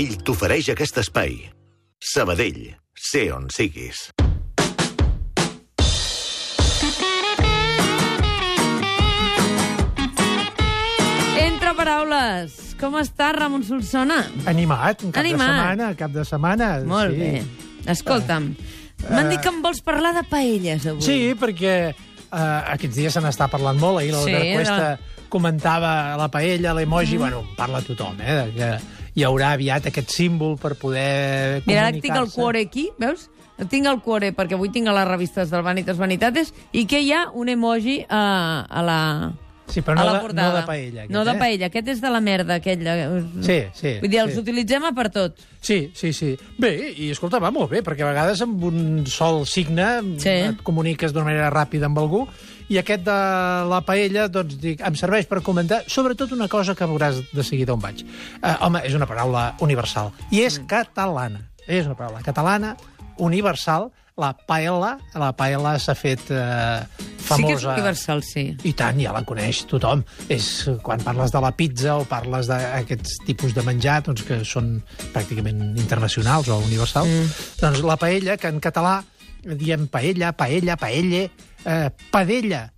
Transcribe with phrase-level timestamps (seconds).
[0.00, 1.34] Ell t'ofereix aquest espai.
[2.12, 2.62] Sabadell,
[3.10, 4.06] sé on siguis.
[11.42, 12.54] Entre paraules.
[12.80, 14.20] Com està, Ramon Solsona?
[14.50, 15.48] Animat, un cap Animat.
[15.48, 16.70] de setmana, cap de setmana.
[16.88, 17.20] Molt sí.
[17.20, 17.90] bé.
[17.92, 18.48] Escolta'm,
[19.10, 21.02] m'han dit que em vols parlar de paelles, avui.
[21.06, 24.00] Sí, perquè uh, aquests dies se n'està parlant molt.
[24.02, 27.22] Ahir l'Albert Sí, Cuesta comentava la paella, l'emoji, Mm.
[27.22, 28.70] bueno, parla tothom, eh, de que
[29.14, 32.40] hi haurà aviat aquest símbol per poder Mira, ara tinc el comunicar-se.
[32.40, 33.28] cuore aquí, veus?
[33.70, 37.12] Tinc el cuore perquè avui tinc a les revistes del Vanitas Vanitates i que hi
[37.12, 38.98] ha un emoji a, a la
[39.68, 40.48] Sí, però a no la de, portada.
[40.50, 41.00] no de paella.
[41.02, 41.38] Aquest, no de eh?
[41.38, 42.82] paella, aquest és de la merda, aquell.
[42.84, 43.92] de- Sí, sí.
[44.00, 44.40] Vull dir, els sí.
[44.40, 45.38] utilitzem a per tot.
[45.60, 46.36] Sí, sí, sí.
[46.58, 50.28] Bé, i escolta, va molt bé, perquè a vegades amb un sol signe Sí.
[50.28, 52.26] et comuniques d'una manera ràpida amb algú,
[52.68, 53.16] i aquest de
[53.68, 57.72] la paella, doncs, dic, em serveix per comentar, sobretot una cosa que veuràs de seguida
[57.74, 58.02] on vaig.
[58.42, 60.66] Uh, home, és una paraula universal, i és Mm.
[60.66, 61.48] catalana.
[61.66, 62.76] És una paraula catalana,
[63.18, 66.82] universal, la paella, la paella s'ha fet uh,
[67.32, 67.42] famosa...
[67.42, 68.44] Sí que és universal, sí.
[68.68, 70.04] I tant, ja la coneix tothom.
[70.32, 70.50] És
[70.84, 74.74] quan parles de la pizza o parles d'aquests tipus de menjar doncs, que són
[75.14, 77.10] pràcticament internacionals o universals.
[77.10, 77.40] Mm.
[77.62, 79.00] Doncs la paella, que en català
[79.42, 81.26] diem paella, paella, paelle,
[81.64, 82.68] eh, padella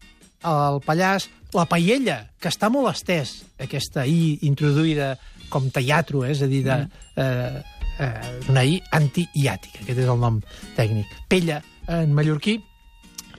[0.45, 5.15] al Pallars, la paella, que està molt estès, aquesta i introduïda
[5.53, 6.33] com teatro, eh?
[6.35, 6.77] és a dir, de,
[7.23, 7.63] eh,
[8.03, 10.41] eh, una i antiiàtica, aquest és el nom
[10.77, 11.11] tècnic.
[11.31, 12.59] Pella, en mallorquí,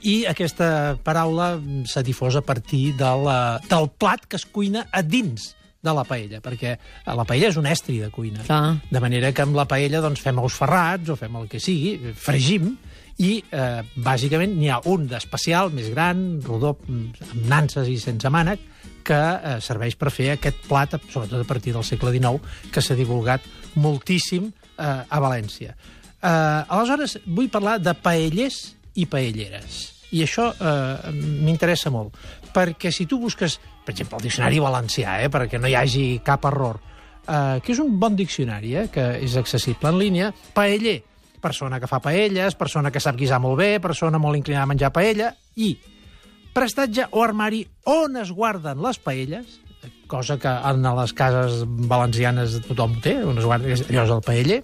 [0.06, 1.56] i aquesta paraula
[1.90, 5.54] s'ha difós a partir de la, del plat que es cuina a dins
[5.86, 6.74] de la paella, perquè
[7.14, 8.44] la paella és un estri de cuina.
[8.46, 8.76] Clar.
[8.90, 11.96] De manera que amb la paella doncs, fem ous ferrats o fem el que sigui,
[12.18, 12.72] fregim,
[13.22, 18.62] i eh, bàsicament n'hi ha un d'especial, més gran, rodó, amb nanses i sense mànec,
[19.06, 22.98] que eh, serveix per fer aquest plat, sobretot a partir del segle XIX, que s'ha
[22.98, 23.46] divulgat
[23.78, 25.76] moltíssim eh, a València.
[26.20, 28.62] Eh, aleshores, vull parlar de paellers
[28.96, 29.95] i paelleres.
[30.14, 32.14] I això eh, m'interessa molt,
[32.54, 36.46] perquè si tu busques, per exemple, el diccionari valencià, eh, perquè no hi hagi cap
[36.46, 36.78] error,
[37.26, 41.00] eh, que és un bon diccionari, eh, que és accessible en línia, paeller,
[41.42, 44.92] persona que fa paelles, persona que sap guisar molt bé, persona molt inclinada a menjar
[44.94, 45.74] paella, i
[46.56, 49.60] prestatge o armari on es guarden les paelles,
[50.06, 54.24] cosa que en les cases valencianes tothom ho té, on es guarda, allò és el
[54.24, 54.60] paeller,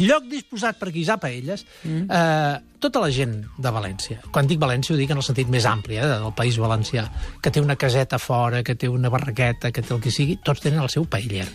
[0.00, 2.08] lloc disposat per guisar paelles, mm.
[2.10, 5.66] eh, tota la gent de València, quan dic València ho dic en el sentit més
[5.66, 7.06] ampli eh, del país valencià,
[7.42, 10.60] que té una caseta fora, que té una barraqueta, que té el que sigui, tots
[10.64, 11.46] tenen el seu paeller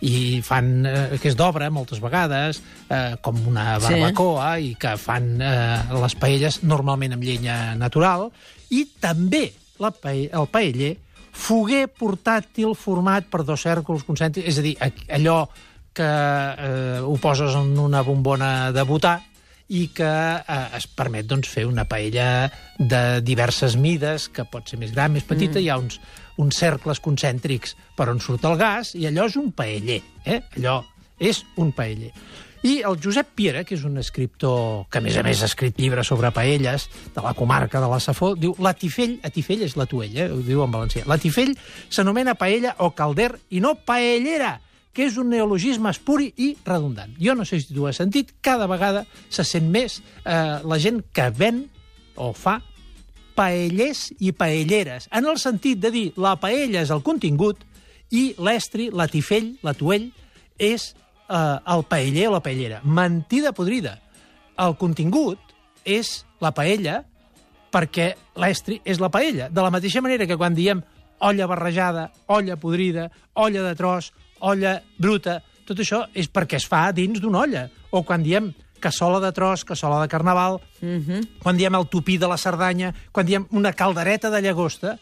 [0.00, 3.94] i fan, eh, que és d'obra moltes vegades, eh, com una Sí.
[3.94, 8.30] barbacoa, i que fan eh, les paelles normalment amb llenya natural,
[8.70, 10.96] i també la pae el paeller
[11.32, 14.76] foguer portàtil format per dos cèrculs concèntrics, és a dir,
[15.08, 15.48] allò
[15.98, 19.18] que eh, ho poses en una bombona de botar
[19.68, 22.48] i que eh, es permet doncs, fer una paella
[22.78, 25.64] de diverses mides, que pot ser més gran, més petita, mm.
[25.64, 25.98] hi ha uns,
[26.40, 30.42] uns cercles concèntrics per on surt el gas, i allò és un paeller, eh?
[30.56, 30.80] allò
[31.18, 32.12] és un paeller.
[32.66, 35.76] I el Josep Piera, que és un escriptor que, a més a més, ha escrit
[35.78, 39.76] llibres sobre paelles de la comarca de la Safó, diu la tifell, a tifell és
[39.78, 40.32] la tuella, eh?
[40.32, 41.52] ho diu en valencià, la tifell
[41.90, 44.56] s'anomena paella o calder i no paellera,
[44.92, 47.14] que és un neologisme espuri i redundant.
[47.20, 51.02] Jo no sé si tu has sentit, cada vegada se sent més eh, la gent
[51.14, 51.66] que ven
[52.18, 52.58] o fa
[53.38, 57.62] paellers i paelleres, en el sentit de dir la paella és el contingut
[58.10, 60.08] i l'estri, la tifell, la tuell,
[60.58, 60.90] és
[61.28, 62.80] eh, el paeller o la paellera.
[62.82, 63.98] Mentida podrida.
[64.58, 65.38] El contingut
[65.86, 67.02] és la paella
[67.70, 69.48] perquè l'estri és la paella.
[69.52, 70.82] De la mateixa manera que quan diem
[71.20, 76.92] olla barrejada, olla podrida, olla de tros, olla bruta, tot això és perquè es fa
[76.92, 77.68] dins d'una olla.
[77.90, 81.28] O quan diem cassola de tros, cassola de carnaval, Mm -hmm.
[81.42, 84.98] quan diem el tupí de la Cerdanya, quan diem una caldereta de llagosta,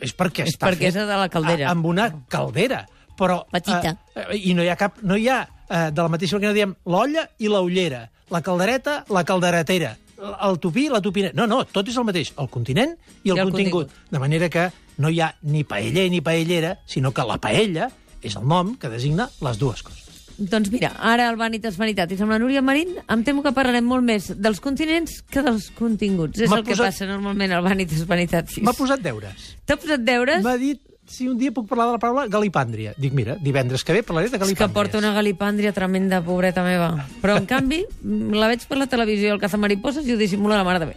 [0.00, 1.68] és perquè És està perquè fet és de la caldera.
[1.68, 2.86] a- amb una caldera.
[3.16, 3.96] Però, Petita.
[4.16, 4.96] Eh, I no hi ha cap...
[5.02, 9.04] No hi ha, eh, de la mateixa manera que diem l'olla i l'ullera, la caldereta,
[9.10, 9.96] la calderetera,
[10.42, 11.30] el tupí, la tupina...
[11.34, 13.88] No, no, tot és el mateix, el continent i el, I el contingut.
[13.88, 14.10] contingut.
[14.10, 17.88] De manera que no hi ha ni paella ni paellera, sinó que la paella
[18.22, 20.06] és el nom que designa les dues coses.
[20.40, 24.04] Doncs mira, ara el Vanitas Vanitatis amb la Núria Marín em temo que parlarem molt
[24.06, 26.40] més dels continents que dels continguts.
[26.40, 28.62] És el que posat- passa normalment al Vanitas Vanitatis.
[28.64, 29.50] M'ha posat deures.
[29.68, 30.40] T'ha posat deures?
[30.44, 30.80] M'ha dit
[31.10, 32.94] si un dia puc parlar de la paraula galipàndria.
[32.96, 37.04] Dic, mira, divendres que ve parlaré de És que porta una galipàndria tremenda, pobreta meva.
[37.20, 37.84] Però, en canvi,
[38.32, 40.96] la veig per la televisió, el cazamariposas, i ho dissimula la mare de bé.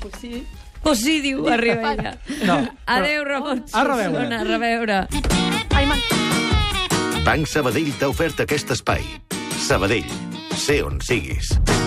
[0.00, 0.44] Pues sí.
[0.84, 2.18] Pues sí, diu, arriba ella.
[2.44, 3.64] No, però- Adéu, Ramon.
[3.72, 4.12] A reveure.
[4.12, 4.98] Solsona, A reveure.
[5.74, 9.02] Ai, m'ha- Banc Sabadell t'ha ofert aquest espai.
[9.66, 10.04] Sabadell,
[10.56, 11.48] sé on siguis.